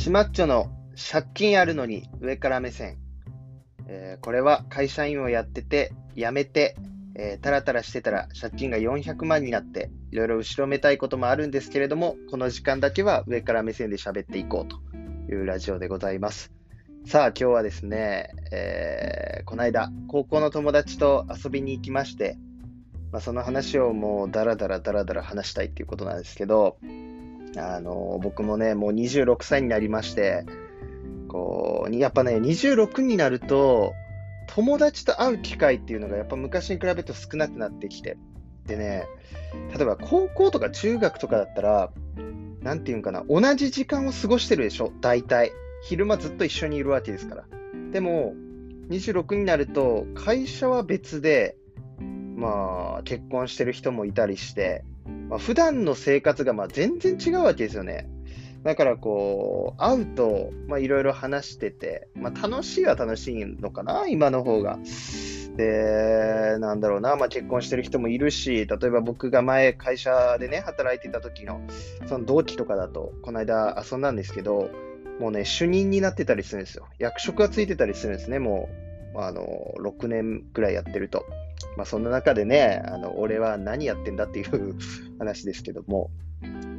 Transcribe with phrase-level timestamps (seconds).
[0.00, 2.96] シマッチョの借金あるのに上から目線。
[3.86, 6.74] えーこれは会社員をやってて、辞めて、
[7.14, 14.78] えータラタラしてたら借金が400万になって、いろいろ後ろめたいこともあるんですけれども、この時間だけは上から目線で喋っていこうと
[15.30, 16.50] いうラジオでございます。
[17.04, 22.38] さあ、今日はですね、えーこの間、高校の友達と遊びに行きまして、
[23.12, 26.78] まあ、その話をもうダラダラダラダラ話したいっていうことなんですけど、
[27.56, 30.44] あの僕もね、もう26歳になりまして、
[31.28, 33.94] こう、やっぱね、26になると、
[34.48, 38.16] 友達と会う機会っていうのがやっぱ昔に比べると少なくなってきて。
[38.66, 39.06] でね、
[39.74, 41.92] 例えば高校とか中学とかだったら、
[42.62, 45.52] なんていうんかな、同じ時間を過ごしてるでしょ、大体。
[45.82, 47.44] 昼間ずっと一緒にいるわけですから。
[47.92, 48.34] でも、
[48.90, 51.56] 26になると、会社は別で、
[52.40, 54.82] まあ、結婚してる人もいたりして、
[55.28, 58.08] まあ、普段の生活がまあ全然違うわけですよね。
[58.64, 64.78] だからこう、会うと、まあいろいろ話してて、まあ楽しいは楽しいのかな、今の方が。
[65.56, 71.60] で、なんだろうな、まあ結婚してる人もいるし、例えば僕が前会社でね、働いてた時の、
[72.06, 74.70] その同期とかだと、この間遊んだんですけど、
[75.18, 76.86] もうね、主任になってたりするんですよ。
[76.98, 78.68] 役職がついてたりするんですね、も
[79.14, 79.44] う、あの、
[79.78, 81.24] 6年くらいやってると。
[81.76, 84.76] まあそんな中でね、あの、俺は何やってんだっていう
[85.18, 86.10] 話ですけども、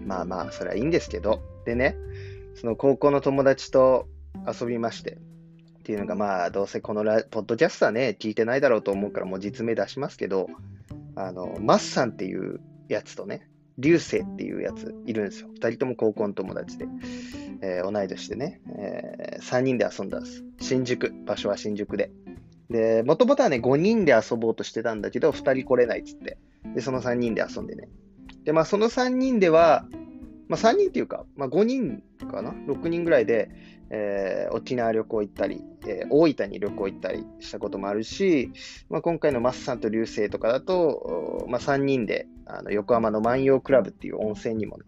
[0.06, 1.96] まあまあ、それはいいんですけど、でね、
[2.56, 4.08] その高校の友達と
[4.48, 5.18] 遊びまして、
[5.82, 10.48] っていうのがまあ、どうせこのラポッドキャストはね、聞いてないだろうと思うからもう実名出しますけど、
[11.16, 15.50] あの、マッさんっていうやつとね、流星っていうやついるんですよ。
[15.54, 16.86] 二人とも高校の友達で、
[17.62, 20.44] えー同い年でね、えー、3人で遊んだんです。
[20.60, 22.12] 新宿、場所は新宿で。
[22.72, 26.38] で、もともとはね、5人で遊ぼうとしてたんだけど、2人来れないっつって。
[26.74, 27.90] で、その3人で遊んでね。
[28.46, 29.86] で、まあ、その3人では、
[30.48, 33.50] まあ、3人っていうか、まあ、5人かな ?6 人ぐらいで、
[33.92, 38.52] えー沖縄旅行行ったり、えー大分に旅行行ったりしたこともあるし、
[38.90, 44.84] まあ、今回のマスさんと流星とかだと、まあ、3人であの横浜の万葉クラブっていう温泉にも、ね、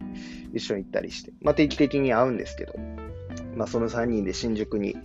[0.54, 2.74] 一緒に行ったりして、まあ、定期的に会うんですけど、
[3.54, 4.96] まあ、その3人で新宿に、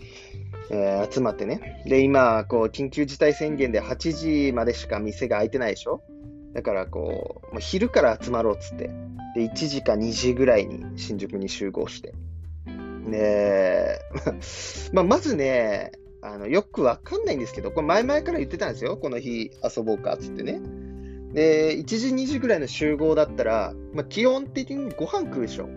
[0.71, 1.81] えー集まってね。
[1.85, 6.01] で、今、こう、緊急事態宣言で8時までしか店が開いてないでしょ？
[6.53, 8.89] だから、こう、もう昼から集まろうっつって、
[9.35, 12.13] で、1時か2時ぐらいに新宿に集合して。
[13.09, 13.99] で、
[14.93, 15.91] ま、まずね、
[16.21, 18.97] あの、よくわかんないんですけど、これ前々から言ってたんですよ。
[18.97, 20.59] この日遊ぼうかっつってね。
[21.33, 25.69] で、1時、2時ぐらいの集合だったら、まあ、基本的にご飯食うでしょ。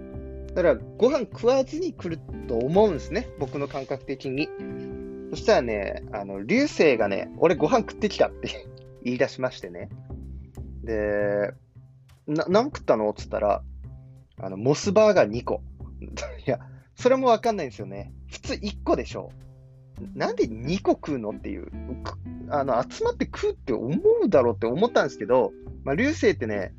[0.54, 3.28] だから、ご飯食わずに来ると思うんですね。
[3.38, 4.48] 僕の感覚的に。
[5.30, 8.66] そしたらね、あの、流星がね、俺ご飯食ってきたって
[9.02, 9.88] 言い出しましてね。
[10.84, 11.54] で、
[12.26, 13.08] な、何食ったの？
[13.10, 13.62] って言ったら、
[14.38, 15.62] あの、モスバーガー2個。
[16.46, 16.60] いや、
[16.94, 18.12] それもわかんないんですよね。
[18.30, 19.30] 普通1個でしょ。
[20.14, 21.66] なんで2個食うのっていう。
[22.50, 25.52] あの、集まって食うって思うだろうって思ったんですけど、
[25.84, 26.74] まあ、流星ってね、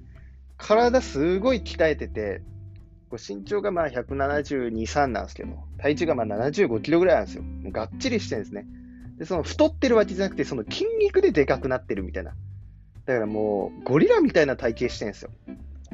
[0.58, 2.44] 体すごい鍛えてて、
[3.14, 7.44] こう身長がまあ172、3なんですけど、体重がまあ75キロぐらいなんですよ。
[7.44, 8.66] もうがっちりしてるんですね。
[9.20, 12.32] で、その太ってるわけじゃなくて、その筋肉ででかくなってるみたいな。
[13.06, 15.30] だからもう、ゴリラみたいな体型してるんですよ。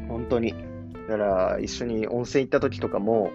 [0.07, 0.55] 本当に。
[1.09, 3.31] だから、一緒に温泉行った時とかも、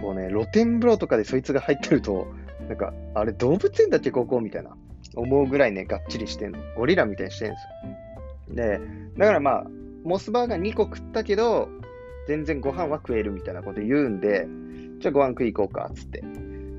[0.00, 2.28] こうね、露天風呂とかでそいつが入ってると、
[2.68, 4.40] なんか、あれ動物園だっけ、ここ？
[4.40, 4.76] みたいな。
[5.16, 6.60] 思うぐらいね、がっちりしてんの。
[6.76, 7.58] ゴリラみたいにしてるんで
[8.54, 8.78] すよ。
[8.78, 8.80] で、
[9.18, 9.66] だからまあ、
[10.04, 11.68] モスバーガー2個食ったけど、
[12.26, 14.46] 全然ご飯は食えるみたいなこと言うんで、
[14.98, 16.22] じゃあご飯食い行こうか、つって。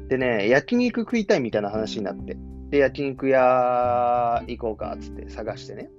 [0.10, 2.38] でね、焼肉食いたいみたいな話になって。
[2.70, 5.90] で、焼肉屋行こうか、つって探してね。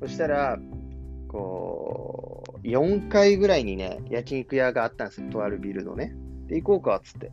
[0.00, 0.58] そしたら、
[1.28, 5.30] こう、4階ぐらいにね、焼肉屋があったんですよ。
[5.30, 6.14] とあるビルのね。
[6.46, 7.32] で、行こうか、つって。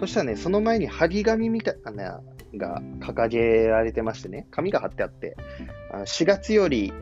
[0.00, 2.20] そしたらね、その前に張り紙みたいな
[2.52, 5.36] のが掲げられてましてね、紙が貼ってあって、
[5.92, 6.92] あの4月より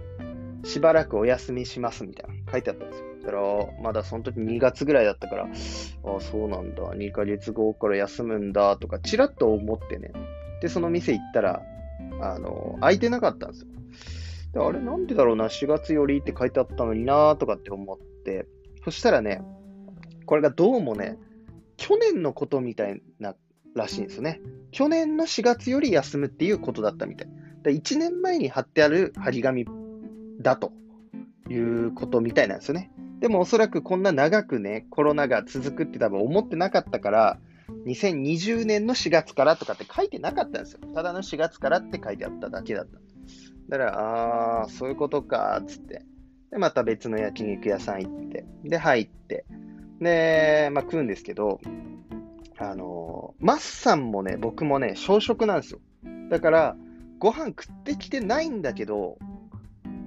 [0.65, 3.10] しばらくお休みしますみたいな書いてあったんですよ。
[3.21, 3.43] だから、
[3.83, 5.47] まだその時2月ぐらいだったから、あ
[6.17, 10.13] あ、そうなんだ、2ヶ月後から休むんだとか、ちらっと思ってね。
[10.63, 11.63] で、その店行ったら、
[12.21, 13.69] あの、空いてなかったんですよ。
[14.53, 18.47] であれ、なんでだろうな、4月よりって書いてあったのになとかって思って、
[18.85, 19.43] そしたらね、
[20.27, 21.19] これがどうもね、
[21.77, 23.35] 去年のことみたいな
[23.75, 24.41] らしいんですよね。
[24.71, 27.29] 去年の4月より休むっていうことだったみたい。
[27.63, 29.67] で1年前に貼ってある張り紙
[30.41, 30.73] だと
[31.49, 32.91] いうことみたいなんですよね。
[33.21, 37.39] でもおそらくこんな長くね、コロナが続くって多分思ってなかったから、
[37.87, 40.81] 2020年の4月からとかって書いてなかったんですよ。
[40.95, 42.99] ただの4月からって書いてあっただけだった。
[43.69, 46.03] だから、あー、そういうことか、つって。
[46.51, 49.45] で、また別の焼肉屋さん行って、で、入って、
[50.01, 51.61] で、まあ食うんですけど、
[52.57, 55.81] あのー、マッサンもね、僕もね、小食なんですよ。
[56.31, 56.77] だから、
[57.19, 59.19] ご飯食ってきてないんだけど、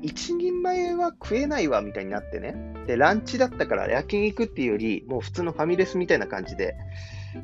[0.03, 2.55] 一人前は食えないわ、みたいになってね。
[2.85, 6.75] で、ランチだったから焼肉っていうより、もう普通のファミレスみたいな感じで、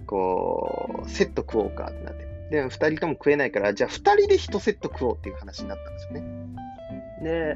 [0.06, 2.28] こう、セット食おうかってなって。
[2.52, 6.24] で、二人とも食えないから、じゃあ二人で一セット食おうっていう話になったんですよね。
[7.24, 7.56] で、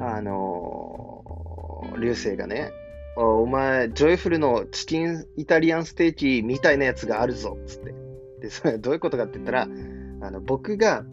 [0.00, 2.72] あのー、流星がね、
[3.16, 7.94] お前、ジョイフルのチキンイタリアンステーキみたいなやつがあるぞ、つって。
[8.42, 11.04] で、それはどういうことかって言ったら、あの、僕が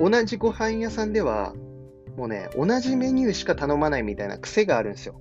[0.00, 1.54] 同じご飯屋さんでは、
[2.16, 5.20] もうね、同じメニューしか頼まないみたいな癖があるんですよ。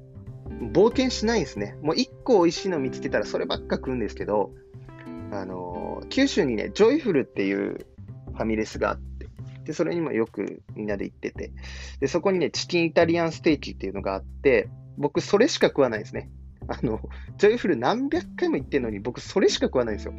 [0.73, 1.75] 冒険しないんですね。
[1.81, 4.51] もう一個美味しいの見つけたらそればっか食うんですけど、
[5.31, 7.85] あのー、九州にね、ジョイフルっていう
[8.33, 9.27] ファミレスがあって、
[9.63, 11.51] で、それにもよくみんなで行ってて、
[11.99, 16.29] で、そこにね、チキンイタリアンステーキっていうのがあって、僕それしか食わないですね。
[16.67, 16.99] あの、
[17.37, 20.13] ジョイフル何百回も行ってるのに僕それしか食わないんですよ。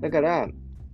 [0.00, 0.48] だから、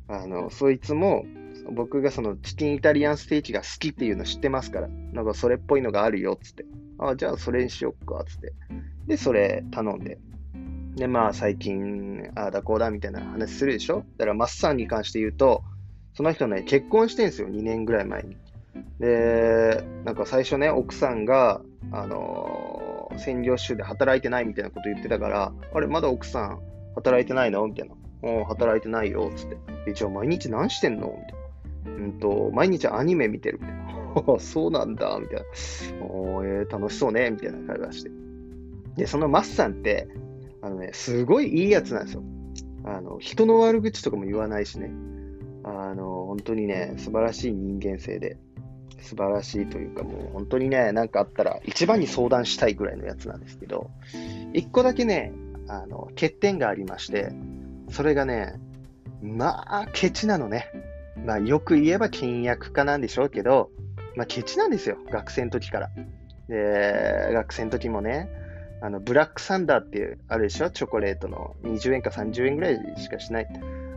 [0.09, 1.25] あの、そいつも、
[1.71, 6.65] 僕がそのチキンイタリアンステーキが好きっていうの知ってますから、なんかそれっぽいのがあるよっつって、
[6.99, 8.53] ああじゃあそれにしよっかっつって、
[9.07, 10.19] で、それ頼んで、
[10.97, 14.05] で、まあ最近、ああだこうだみたいな話するでしょ？
[14.19, 15.63] だからマッサンに関して言うと、
[16.15, 18.37] その人ね、結婚してんすよ、2年ぐらい前に。
[18.99, 26.61] で、なんか最初ね、奥さんが、あのー、専業主婦で働いてないみたいなこと言ってたから、あれ、まだ奥さん
[26.95, 27.67] 働いてないの？
[27.67, 27.95] みたいな。
[28.25, 29.57] うん、働いてないよ、つって。
[29.89, 31.09] え、じゃあ毎日何してんの？
[31.09, 31.42] みたいな。
[31.87, 34.39] うんと、毎日アニメ見てるみたいな。
[34.39, 36.07] そうなんだ、みたいな。
[36.07, 38.11] おえー、楽しそうね、みたいな会話して。
[38.97, 40.09] で、そのマッサンって、
[40.61, 42.23] あのね、すごいいいやつなんですよ。
[42.85, 44.91] あの、人の悪口とかも言わないしね。
[45.65, 48.37] あの、本当にね、素晴らしい人間性で、
[48.99, 53.91] 素晴らしいというか、もう本当にね、なんかあったら一番に相談したいぐらいのやつなんですけど、
[54.53, 55.33] 一個だけね、
[55.69, 57.33] あの、欠点がありまして、
[57.91, 58.55] それがね、
[59.21, 60.67] まあ、ケチなのね。
[61.25, 63.71] まあ、よく言えば倹約家なんでしょうけど、
[64.17, 64.97] まあ、ケチなんですよ。
[65.11, 65.91] 学生の時から。
[66.49, 68.29] で、学生の時もね、
[68.83, 70.71] あの、ブラックサンダーっていうあるでしょ？
[70.71, 73.47] チョコレートの20円か30円ぐらいしかしない。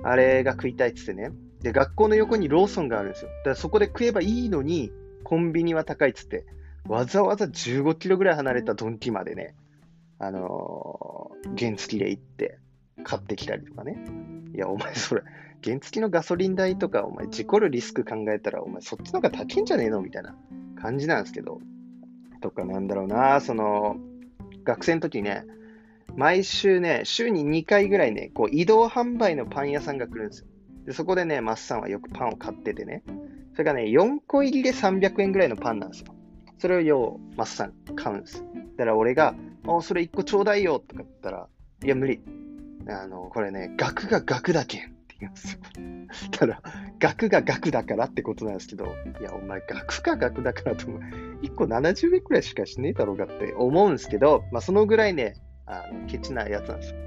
[0.04, 1.32] あれが食いたいっつってね。
[1.62, 3.30] で、学校の横にローソンがあるんですよ。
[3.30, 4.92] だからそこで食えばいいのに、
[5.24, 6.46] コンビニは高いっつって、
[6.88, 9.56] わざわざ15キロぐらい離れたドンキまでね、
[10.20, 12.60] あのー、原付で行って
[13.04, 13.98] 買ってきたりとかね。
[14.54, 15.24] いや、お前それ、
[15.66, 20.36] 原付のガソリン代とか、お前、事故るリスク考えたら、お前、そっちの方が高いんじゃねえのみたいな
[20.80, 21.60] 感じなんですけど、
[22.42, 23.98] とかなんだろうな、その、
[24.64, 25.44] 学生の時ね、
[26.16, 30.48] 毎週ね、週に2回ぐらいね、こう移動販売のパン屋さんが来るんですよ。
[30.86, 33.04] でそこでね、マッサンはよくパンを買っててね、
[33.54, 36.14] それがね、4個入りで300円ぐらいのパンなんですよ。
[36.60, 38.44] それをよう、マッサン買うんです。
[38.78, 39.36] だから俺が、
[39.68, 41.48] あ、それ1個ちょうだいよとか言ったら、
[41.84, 42.22] いや、無理。
[42.88, 44.95] あの、これね、額が額だけん。
[45.26, 46.30] 言うんですよ。
[46.32, 46.62] ただ、
[47.00, 48.86] 額が額だからってことなんですけど、
[49.20, 51.02] いや、お前、額が額だからと思う。
[51.42, 55.36] 1個70円くらいしかしねえだろうがって思うんですけど、まあ、そのぐらいね、
[55.66, 56.98] あのケチなやつなんですよ。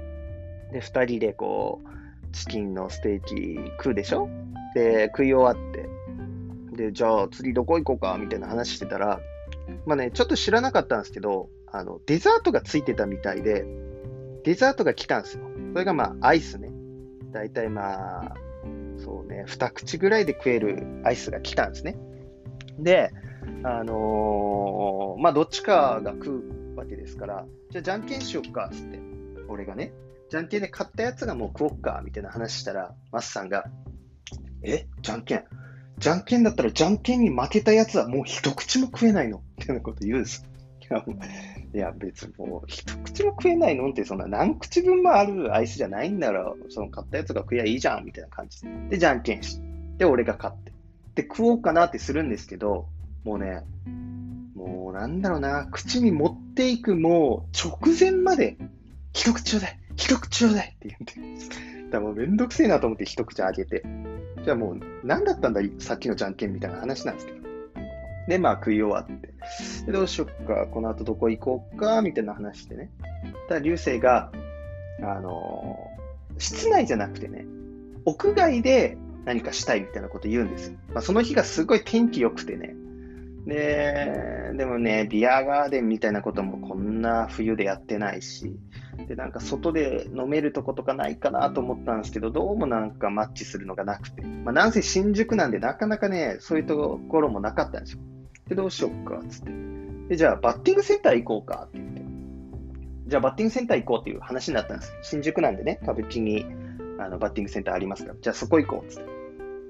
[0.73, 1.87] で、2人でこう、
[2.31, 4.29] チキンのステーキ食うでしょ？
[4.75, 5.89] で、食い終わって、
[6.75, 8.17] で、じゃあ次どこ行こうか？
[8.19, 9.19] みたいな話してたら、
[9.85, 13.65] まあね、ちょっと知らなかったんですけど、あの、デザートがついてたみたいで、
[14.43, 15.43] デザートが来たんですよ。
[15.73, 16.68] それがまあ、アイスね。
[17.31, 18.35] だいたいまあ、
[18.97, 21.97] そうね、二口ぐらいで食えるアイスが来たんですね。
[22.77, 23.11] で、
[23.63, 26.43] あのー、まあ、どっちかが食
[26.75, 28.99] うわけですから、じゃあ、じゃんけんしよっか、つって。
[29.47, 29.93] 俺がね、
[30.29, 33.65] じゃんけんで買ったやつがもう食おっか、みたいな話したら、マスさんが、
[34.61, 35.43] えじゃんけん？
[35.97, 39.41] じゃんけんだったら、じゃんけんに負けたやつはもう一口も食えないの？
[39.57, 40.45] みたいなこと言うんです。
[41.73, 46.71] いや、別にもう、一口も食えないのって、そんな何口分もあるアイスじゃないんだろう。
[46.71, 48.69] その買ったやつが食えばいいじゃん、みたいな感じで。
[48.89, 49.67] で、じゃんけんして。
[49.99, 50.73] で、俺が買って。
[51.15, 52.87] で、食おうかなってするんですけど、
[53.23, 53.63] もうね、
[54.55, 58.57] もうなんだろうな、口に持っていくもう直前まで、
[59.13, 61.49] 一口ちょうだい、一口ちょうだいって言って。
[61.85, 63.83] だからもうめんどくせえなと思って一口あげて。
[64.43, 67.38] じゃあもう、何だったんだ、さっきのじゃんけんみたいな話なんですけど。
[68.29, 69.33] で、まあ食い終わって。
[69.87, 72.91] で、どうしよっか、この後どこ行こうか、みたいな話してね。
[73.47, 74.31] ただ、流星が、
[75.01, 77.47] あのー、室内じゃなくてね、
[78.05, 80.77] 屋外で何かしたいみたいなこと言うんですよ。
[80.93, 82.75] まあ、その日がすごい天気良くてね。
[83.47, 88.55] で、でもね、ビアガーデンみたいなこともこんな冬でやってないし、
[89.07, 94.21] で、なんか外で飲めるとことかないかなと思ったんですけど、どうもなんかマッチするのがなくて。
[94.21, 97.99] まあ、なんせ新宿なんでなかなかね、そういうところもなかったんですよ。
[98.49, 99.51] で、どうしよっか、つって。
[100.09, 102.01] で、じゃあ、バッティングセンター行こうか、って言って。
[103.07, 104.93] じゃあ、バッティングセンター行こうっていう話になったんです。
[105.03, 106.45] 新宿なんでね、歌舞伎に
[106.99, 109.09] あのバッティングセンターありますから、じゃあそこ行こうっつって。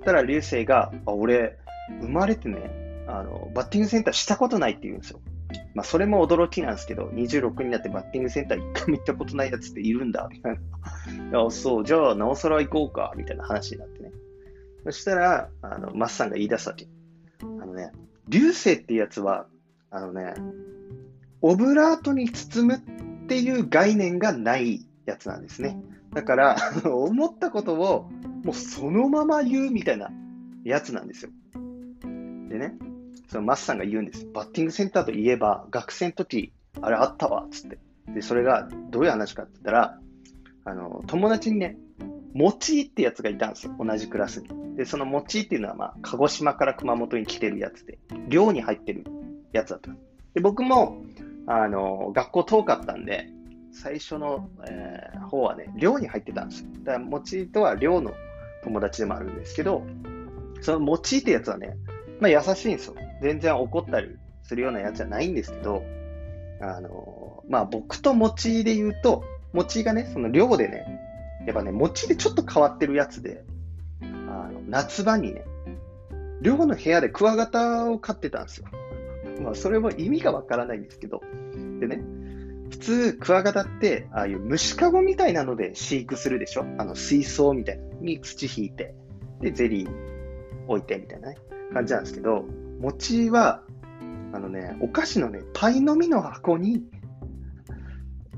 [0.03, 1.57] たら、流星が、あ、俺、
[2.01, 5.21] 生まれてね、あの、バッティングセンターしたことないって言うんですよ。
[5.73, 10.59] まあ、それも驚きなんですけど、26になってバッティングセンター一回も行ったことないやつっているんだ、みたいな。
[11.41, 14.11] いや、そう、じゃあ、なおさら行こうか、みたいな話になってね。
[14.85, 16.87] そしたら、あの、マッサンが言い出すわけ。
[17.41, 17.91] あのね、
[18.29, 19.47] 流星ってやつは、
[19.89, 20.35] あのね、
[21.41, 25.81] オブラートに包むっていう概念がないやつなんですね。
[26.13, 26.55] だから、
[26.85, 28.09] 思ったことを
[28.43, 30.11] もうそのまま言うみたいな
[30.63, 31.31] やつなんですよ。
[32.49, 32.77] でね、
[33.29, 34.27] そのマスさんが言うんです。
[34.33, 37.79] バッティングセンターといえば、学生の時、あれあったわ、つって。
[38.13, 39.99] で、それがどういう話かって言ったら、
[40.65, 41.77] あの、友達にね、
[42.33, 43.75] もちってやつがいたんですよ。
[43.79, 44.75] 同じクラスに。
[44.75, 49.05] で、そのもちっていうのは、まあ、鹿児島から熊本に来てるやつで、寮に入ってる
[49.51, 49.91] やつだった。
[50.33, 51.01] で、僕も、
[51.47, 53.29] あの、学校遠かったんで、
[53.71, 56.69] 最初の、えー、方はね、寮に入ってたんですよ。
[56.83, 58.13] だから、もちとは寮の
[58.63, 59.85] 友達でもあるんですけど、
[60.61, 61.77] そのもちってやつはね、
[62.19, 62.95] まあ優しいんですよ。
[63.21, 65.83] 全然怒ったりするようなやつじゃないんですけど、
[66.61, 71.08] あの、まあ僕ともちで言うと、もちがね、その寮でね、
[71.45, 73.43] やっぱね、もちでちょっと変わってるやつで、
[74.01, 74.05] あ
[74.51, 75.45] の夏場にね、
[76.41, 78.67] 寮の部屋でクワガタを飼ってたんですよ。
[79.41, 81.21] まあそれも意味がわからないんですけど、
[81.79, 82.03] でね、
[82.69, 86.65] 普通、クワガタって、ああいう虫かごみたいなので飼育するでしょ？
[86.77, 88.93] あの水槽みたいなに土引いて、
[89.41, 89.89] で、ゼリー
[90.67, 91.33] 置いてみたいな、
[91.73, 92.45] 感じなんですけど、
[92.79, 93.63] 餅は、
[94.33, 96.83] あのね、お菓子のね、パイの実の箱に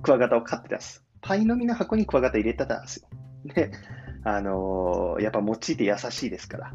[0.01, 1.00] クワガタを飼ってたんです。
[1.21, 3.07] パイの実の箱にクワガタ入れてたんですよ。
[3.53, 3.71] で、
[4.23, 6.73] あのー、やっぱ餅って優しいですから、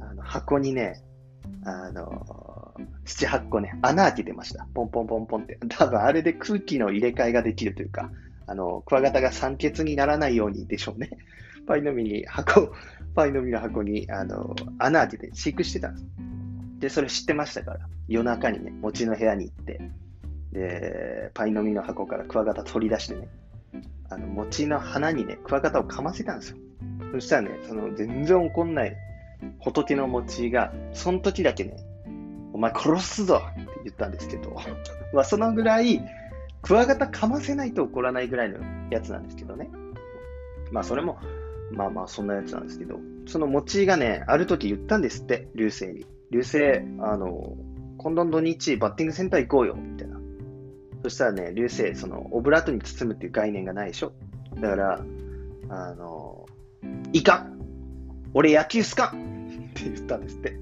[0.00, 1.02] あの箱にね、
[1.64, 4.66] あのー、七八個ね、穴開けてました。
[4.74, 5.58] ポンポンポンポンって。
[5.68, 8.10] 多分あれで空気の入れ替えができるというか、
[8.46, 11.10] あの、クワガタが酸欠にならないようにでしょうね。
[11.66, 12.74] パイの実に箱、
[13.14, 16.06] パイの実の箱に、あの、穴開けて飼育してたんです。
[16.80, 19.80] で、それ知ってましたから、夜中にね、餅の部屋に行って、
[20.52, 23.28] で、パイの実の箱からクワガタ取り出してね、
[24.14, 26.56] あの、餅の花にね、クワガタをかませたんですよ。
[27.12, 28.96] そしたらね、その、全然怒んない
[29.60, 31.76] 仏の餅が、その時だけね、
[32.52, 34.56] お前殺すぞって言ったんですけど、
[35.12, 36.00] まあ、そのぐらい、
[36.62, 38.58] クワガタかませないと怒らないぐらいの
[38.90, 39.68] やつなんですけどね。
[40.70, 41.18] まあ、それも、
[41.72, 46.06] まあまあ、そんなやつなんですけど、その餅がね、ある時言ったんですって、流星に。
[46.30, 46.58] 流星、
[47.00, 47.56] あの、
[47.98, 50.13] 今度の土日、バッティングセンター行こうよ、みたいな。
[51.04, 54.12] そしたらね、流星、その、オブラートに包むっていう概念がないでしょ？
[54.58, 55.04] だから、
[55.68, 56.46] あの、
[57.12, 57.60] いかん
[58.32, 59.12] 俺野球すか？
[59.12, 60.56] んって言ったんですって。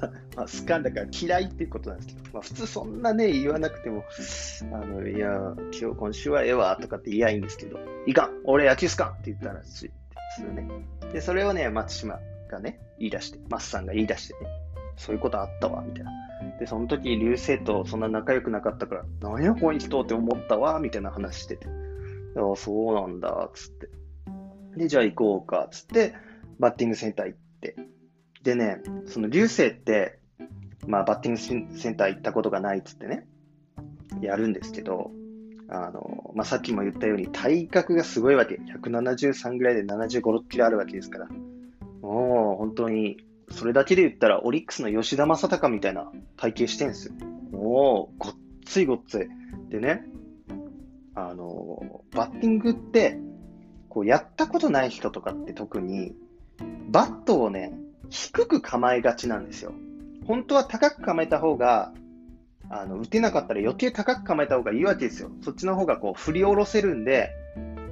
[0.36, 4.04] まあ、スカンだから嫌いっていうことなんですけど、まあ、普通そんなね、言わなくても、
[4.72, 9.06] あの、いや、今日今週はええわとかって言いやいんですけど、いかん俺野球すか？
[9.06, 9.92] んって言ったらしいで
[10.36, 10.68] すよね。
[11.12, 14.40] で、それをね、松島がね、言い出して、松さんが言い出してね、
[14.96, 16.12] そういうことあったわ、みたいな。
[16.58, 21.66] で、その時、流星とそんな仲良くなかったから、なんや、この人って思ったわ、みたいな話してて。
[22.36, 23.88] ああ、そうなんだ、つって。
[24.76, 26.14] で、じゃあ行こうか、つって、
[26.58, 27.76] バッティングセンター行って。
[28.42, 30.18] でね、その流星って、
[30.86, 33.26] まあ、バッティングセンター行ったことがないっつってね、
[34.20, 35.10] やるんですけど、
[35.68, 38.56] あの、まあ、さっきも言ったように体格がすごいわけ。
[38.56, 41.28] 173ぐらいで75、6キロあるわけですから。
[42.00, 43.18] もう本当に
[43.50, 47.14] それだけで言ったら、オリックスの吉田正尚みたいな体型してんすよ。
[47.50, 49.70] もう、ごっついごっつい。
[49.70, 50.04] でね、
[51.14, 53.18] あの、バッティングって、
[53.88, 56.14] こう、やったことない人とかって特に、
[56.88, 57.76] バットをね、
[58.08, 59.72] 低く構えがちなんですよ。
[60.26, 61.92] 本当は高く構えた方が、
[62.68, 65.30] あの、打てなかったら余計高く構えた方がいいわけですよ。
[65.42, 67.30] そっちの方がこう、振り下ろせるんで、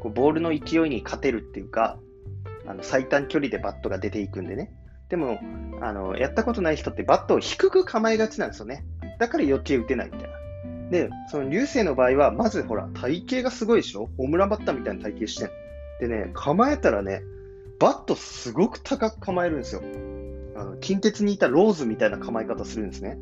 [0.00, 1.98] こうボールの勢いに勝てるっていうか、
[2.66, 4.72] あの、最短距離でバットが出ていくんでね。
[5.08, 5.38] でも、
[5.80, 8.84] あの、やったことない人ってバットを低く構えがちなんですよね。
[9.18, 10.90] だから余計打てないみたいな。
[10.90, 14.08] で、その流星の場合は、まずほら、体型がすごいでしょ？
[14.16, 15.50] ホームランバッターみたいな体型してん。
[16.00, 17.22] でね、構えたらね、
[17.78, 19.82] バットすごく高く構えるんですよ。
[20.56, 23.18] あの近鉄にいたローズみたいな構え方するんですね。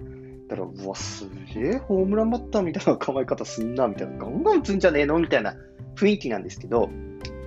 [0.48, 4.16] だから、うわ、すげえホームランバッターみたいな構え方すんな、みたいな。
[4.16, 5.18] ガンガン打つんじゃねえの？
[5.18, 5.54] みたいな
[5.96, 6.88] 雰囲気なんですけど、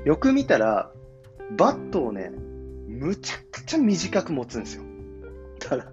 [0.06, 0.92] よく見たら、
[1.58, 2.32] バットをね、
[3.00, 4.84] むちゃくちゃ短く持つんですよ。
[5.60, 5.86] ただ、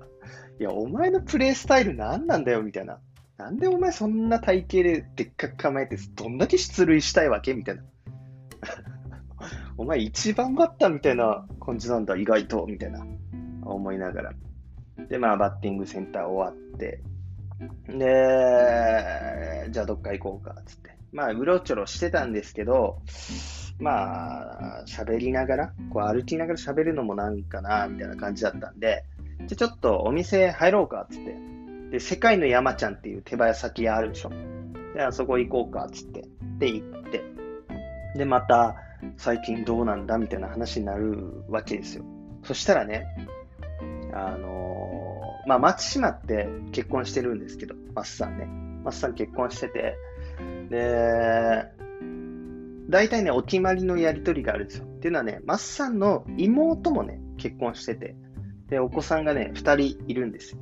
[0.59, 2.99] いや、お前のプレイスタイル何なんだよ、みたいな。
[3.39, 7.83] なんでお前そんな体型ででっかく構えて、どんだけ出塁したいわけみたいな。
[9.79, 13.07] お前一番バッターみたいな感じなんだ、意外と、みたいな。
[13.63, 14.33] 思いながら。
[15.09, 17.03] で、まあ、バッティングセンター終わって、
[17.89, 20.97] で、じゃあどっか行こうか、つって。
[21.13, 23.01] まあ、うろちょろしてたんですけど、
[23.79, 29.05] まあ、喋りながら、こう歩きながら喋るのもなんかな、みたいな感じだったんで、
[29.47, 31.37] じゃちょっとお店入ろうか、つって。
[31.91, 34.31] で、世界の山ちゃんっていう手早先屋あるでしょ。
[34.95, 36.25] で、あそこ行こうか、つって。
[36.59, 37.23] で、行って。
[38.17, 38.77] で、また、
[39.19, 42.05] 最近どうなんだみたいな話になるわけですよ。
[42.45, 43.07] そしたらね、
[44.13, 48.47] あのー、まあ、松島って結婚してるんですけど、マスさんね。
[48.83, 49.97] マスさん結婚してて、
[50.71, 51.65] で、
[52.89, 54.85] 大体ね、お決まりのやりとりがあるんですよ。
[54.85, 58.17] っていうのはね、マスさんの妹もね、結婚してて、
[58.69, 60.59] で、お子さんがね、二人いるんですよ。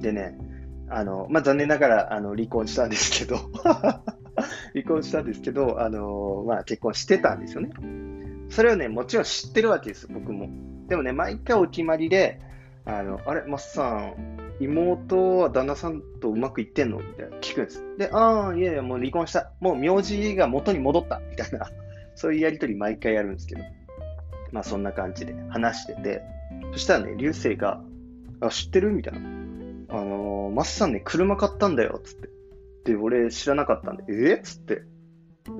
[0.00, 0.38] でね、
[0.90, 3.36] あの、まあ、残念ながら、あの、離婚したんですけど
[4.72, 7.70] 離婚したんですけど、あのまあ、結婚してたんですよね。
[8.48, 10.48] それをね、もちろん知ってるわけです、僕も。
[10.88, 12.40] でもね、毎回お決まりで、
[12.84, 16.98] あの、あれ、マスさん、妹は旦那さんとうまくいってんの？
[16.98, 17.84] みたいな聞くんです。
[17.96, 19.52] で、ああ、いやいや、もう離婚した。
[19.60, 21.20] もう名字が元に戻った。
[21.30, 21.70] みたいな、
[22.16, 23.62] そういうやりとり毎回やるんですけど。
[24.50, 26.22] まあそんな感じで話してて、
[26.72, 27.82] そしたらね、流星が、
[28.40, 28.92] あ、知ってる？
[28.92, 29.20] みたいな。
[29.90, 32.28] あのー、マスさんね、車買ったんだよ、つって。
[32.92, 34.40] で、俺知らなかったんで、え？
[34.42, 34.82] つって。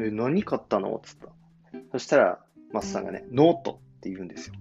[0.01, 1.01] え、何買ったの？
[1.05, 1.29] つった。
[1.93, 2.41] そしたら、
[2.73, 4.55] マスさんがね、ノートって言うんですよ。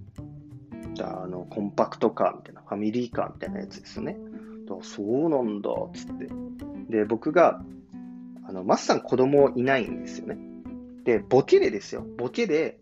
[1.00, 4.18] あの、コンパクトカーみたいな、ファミリーカーみたいなやつですよね。
[4.68, 6.28] だそうなんだ、つって。
[6.90, 7.62] で、僕が、
[8.48, 10.38] あの、マスさん子供いないんですよね。
[11.04, 12.06] で、ボケでですよ。
[12.18, 12.80] ボケで、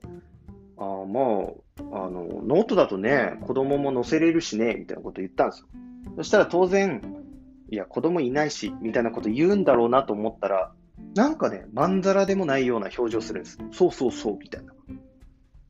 [0.78, 1.22] あま
[1.92, 5.68] あ、あの、ノートだとね、子供も載せれるしね、みたいなこと言ったんですよ。
[6.18, 7.02] そしたら当然、
[7.70, 10.72] いや、子供いないし、みたいなこと言うんだろうなと思ったら、
[11.16, 13.58] なんかね、まんざらでもないような表情するんです。
[13.72, 14.74] そうそうそう、みたいな。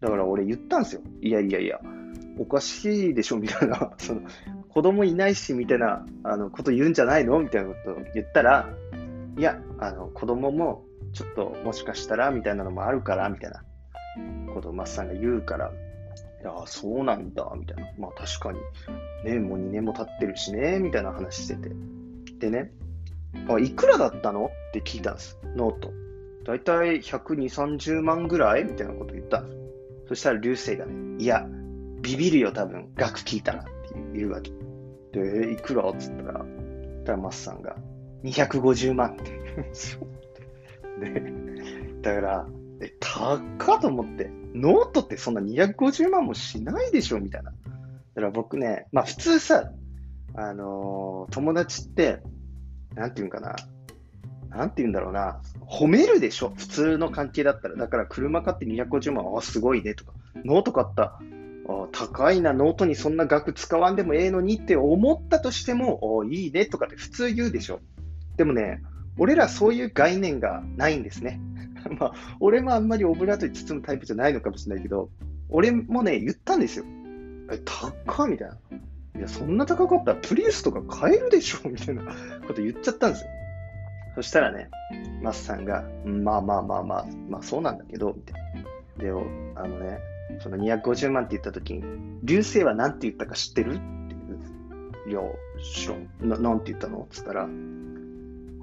[0.01, 1.01] だから俺言ったんですよ。
[1.21, 1.79] いやいやいや、
[2.37, 4.21] おかしいでしょみたいな、 その
[4.75, 7.39] 子供いないしみたいなあのこと言うんじゃないの？
[7.39, 8.69] みたいなことを言ったら、
[9.37, 13.63] いや、あの子供もちょっともしかしたらみたいなのもあるからみたいな。
[14.53, 15.71] ことをマッサンが言うから、
[16.41, 18.59] いや、そうなんだみたいな、まあ確かに、
[19.29, 21.69] ね、もう2年も経ってるしねみたいな話してて、
[22.39, 22.71] でね、
[23.49, 24.45] あいくらだったの？
[24.45, 25.91] って聞いたんです、ノート。
[26.45, 28.65] だいたい120、30万ぐらい？
[28.65, 29.41] みたいなこと言った。
[29.41, 29.57] んです。
[30.09, 31.45] そしたら流星がね、いや、
[32.01, 33.71] ビビるよ、多分、額聞いたらって
[34.13, 34.51] 言うわけ。
[35.15, 35.89] で、いくら？
[35.89, 36.45] っつったら、
[37.05, 37.75] たらマスさんが、
[38.23, 39.23] 250万って。
[40.99, 41.33] で、
[42.01, 42.47] だから、
[42.81, 43.35] え、高
[43.75, 47.51] っと思って、ノートってそんな250万もしないでしょみたいな。
[47.51, 47.57] だ
[48.15, 49.71] から僕ね、まあ普通さ、
[50.35, 52.21] あのー、友達って、
[52.93, 53.55] なんていうんかな、
[54.49, 56.51] なんて言うんだろうな、褒めるでしょ？
[56.55, 57.75] 普通の関係だったら。
[57.75, 61.19] だから車買って250万、あ、すごいねとか、ノート買った、あ
[61.91, 67.79] 高いな、ノートにそんな額使わんでもええのにって思ったとしても、いいねとかって普通言うでしょ。
[68.37, 68.81] でもね、
[69.17, 71.39] 俺らそういう概念がないんですね。
[71.99, 75.09] まあ、俺もあんまりオブラートに包むタイプじゃないのかもしれないけど、
[75.49, 76.85] 俺もね、言ったんですよ。
[77.51, 78.57] え、高みたいな。
[79.17, 80.13] いや、そんな高かった？
[80.13, 81.59] らプリウスとか買えるでしょ？
[81.69, 82.03] みたいな
[82.47, 83.29] こと言っちゃったんですよ。
[84.15, 84.69] そしたらね、
[85.21, 88.41] マスさんが、まあまあまあまあ、まあそうなんだけど、みたい
[88.97, 89.03] な。
[89.03, 89.09] で、
[89.55, 89.99] あのね、
[90.39, 91.83] その250万って言った時に、
[92.23, 93.71] 流星は何て言ったか知ってる？
[93.71, 93.81] って
[95.07, 95.09] 言う。
[95.09, 95.21] いや、
[95.61, 96.29] 知らん。
[96.29, 96.99] な、なんて言ったの？
[96.99, 97.47] って言ったら、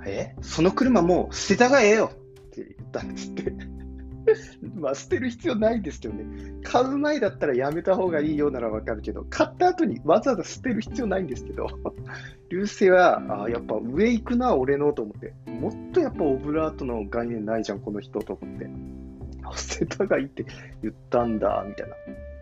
[0.07, 0.35] え？
[0.41, 3.53] その車もう捨てたがええよって言ったんですって。
[4.77, 6.25] まあ、捨てる必要ないですけどね。
[6.63, 11.67] 買う前だったらやめた方がいいようならわかるけど、買った後にわざわざ捨てる必要ないんですけど、
[12.51, 15.35] 流星は、あやっぱ上行くな、俺のと思って。
[15.51, 18.71] もっとやっぱオブラートの概念ないじゃん、この人と思って。
[19.57, 20.45] 捨てたがいいって
[20.83, 21.95] 言ったんだ、みたいな。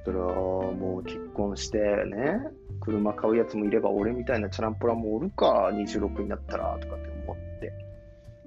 [0.05, 0.33] それは
[0.73, 2.41] もう結婚してね、
[2.81, 7.73] 車買うやつもいれば、俺みたいなチャランポラもおるか、26になったら、とかって思って。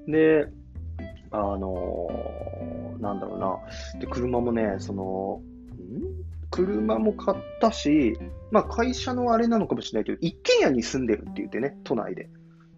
[0.08, 0.47] で、
[1.32, 3.99] あのー、なんだろうな。
[3.99, 5.41] で、車もね、その、
[5.76, 6.23] ん？
[6.52, 8.15] 車も買ったし、
[8.52, 12.30] まあ会社のあれなのかもしれないけど、一軒家に住んでるって言ってね、都内で。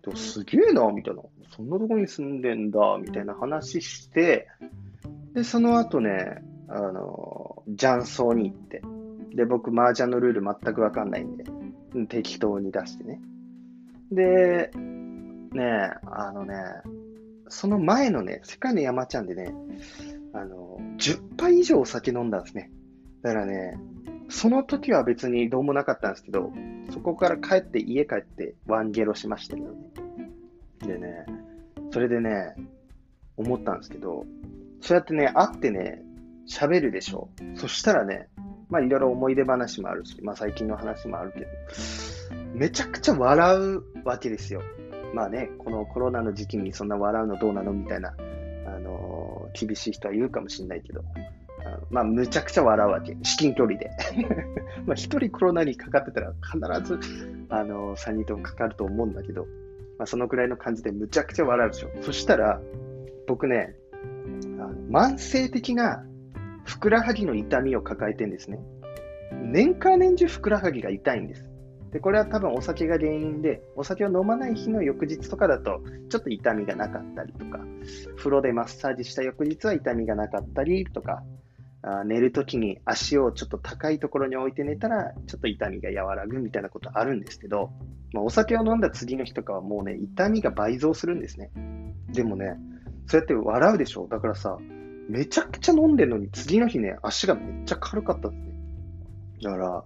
[0.01, 1.21] でもすげえな、みたいな。
[1.55, 4.47] そんなとこに住んでんだ、みたいな話して、
[5.35, 8.81] で、その後ね、あの、雀荘に行って、
[9.35, 11.43] で、僕、麻雀のルール全くわかんないんで、
[12.07, 13.21] 適当に出してね。
[14.11, 14.71] で、
[15.51, 16.55] ね、あのね、
[17.49, 19.53] その前のね、世界の山ちゃんでね、
[20.33, 22.71] あの、10杯以上お酒飲んだんですね。
[23.21, 23.77] だからね、
[24.29, 26.51] その時は別にどうもなかったんですけど、
[26.91, 29.91] そこから帰って家帰ってワンゲロしましたけどね。
[30.79, 31.25] でね、
[31.91, 32.55] それでね、
[33.37, 34.25] 思ったんですけど、
[34.85, 36.03] そうやってね、会ってね、
[36.47, 37.29] 喋るでしょ。
[37.55, 38.27] そしたらね、
[38.69, 41.47] まあいろいろ思い出話もあるし、まあ最近の話もあるけど、
[42.53, 44.61] めちゃくちゃ笑うわけですよ。
[45.15, 48.13] まあね、このコロナの時期にそんな笑うのどうなのみたいな、
[48.67, 51.03] あの厳しい人は言うかもしれないけど、
[51.65, 53.17] あのまあ、むちゃくちゃ笑うわけ。
[53.23, 53.89] 至近距離で。
[54.85, 56.99] まあ、一人コロナにかかってたら必ず、
[57.49, 59.47] あの、3人ともかかると思うんだけど、
[59.97, 61.89] まあ、そのくらいの感じでむちゃくちゃ笑うでしょ。
[62.01, 62.61] そしたら、
[63.27, 63.75] 僕ね、
[64.89, 66.03] 慢性的な
[66.63, 68.59] ふくらはぎの痛みを抱えてんですね。
[69.31, 71.49] 年間年中ふくらはぎが痛いんです。
[71.91, 77.59] で、これは多分お酒が原因で、お酒を飲まない日の翌日とかだと、ちょっと痛みがなかったりとか、
[78.17, 81.23] 風呂でマッサージした翌日は痛みがなかったりとか、
[81.83, 87.71] あ寝るときに足をちょっと高いところに置いて寝たら、ちょっと痛みが和らぐみたいなことあるんですけど、
[88.11, 91.51] まあ、お酒を飲んだ次の日とかはもうね、痛みが倍増するんですね。
[92.11, 92.57] でもね、
[93.07, 94.57] そうやって笑うでしょだからさ、
[95.09, 98.53] めちゃくちゃ飲んでるのに次の日ね、足がめっちゃ軽かったんですね。
[99.43, 99.83] だから、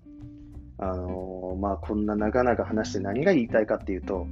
[0.81, 4.27] あのー、まあ、こんな長々話して何が言いたいかっていうと、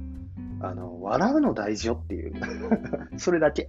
[0.60, 2.32] あの、笑うの大事よっていう。
[3.18, 3.68] それだけ。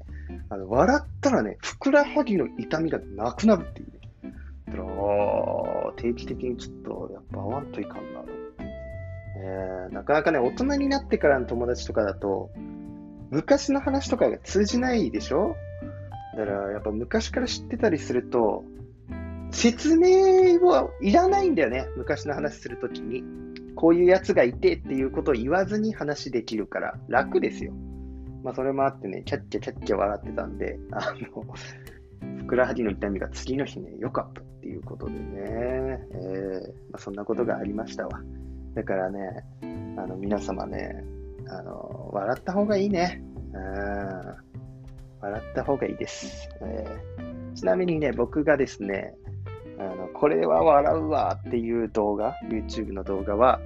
[0.49, 4.33] あの、笑ったらね、ふくらはぎの痛みがなくなるっていうね。
[4.67, 8.27] だから、定期的にちょっと、やっぱ会わんといかんなと。
[9.41, 12.49] えー、なかなかね、大人になってからの友達とかだと、
[13.29, 15.55] 昔の話とかが通じないでしょ？
[16.35, 18.63] だから、やっぱ昔から知ってたりすると、
[19.51, 21.87] 説明はいらないんだよね。
[21.97, 23.23] 昔の話するときに。
[23.75, 27.71] こういうやつがいてっていうことを言わずに話できるから楽ですよ。
[28.43, 31.45] まあ、それもあってね、キャッキャキャッキャ笑ってたんで、あの、
[32.39, 36.59] ふくらはぎの痛みが次の日ね、良かったっていうことでね、えー、
[36.91, 38.21] まあ、そんなことがありましたわ。
[38.75, 39.45] だからね、
[39.97, 41.03] あの、皆様ね、
[41.47, 43.23] あの、笑った方がいいね。
[43.53, 44.48] うん。
[45.21, 46.49] 笑った方がいいです。
[46.61, 49.13] えー、ちなみにね、僕がですね、
[49.79, 53.59] あの、これは笑うわっていう動画、YouTube の動画は、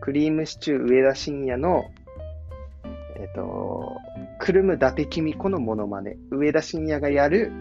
[0.00, 1.90] クリームシチュー上田晋也の、
[3.16, 3.96] えっ、と、
[4.38, 6.16] くるむ伊達公子のモノマネ。
[6.30, 7.52] 上田晋也がやる、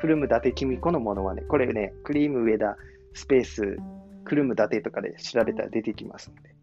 [0.00, 1.42] くるむ伊達公子のモノマネ。
[1.42, 2.76] これね、クリーム上田
[3.12, 3.76] スペース、
[4.24, 6.54] くるむ伊達とかで調べたら出てきますので。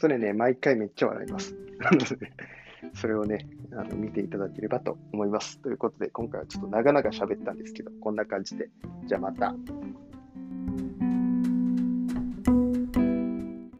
[0.00, 1.56] それね、毎回めっちゃ笑います。
[2.94, 5.58] それをね、あの見ていただければと思います。
[5.60, 8.70] ということで、今回はちょっと長々喋ったんですけど、こんな感じで。
[9.06, 9.54] じゃあまた。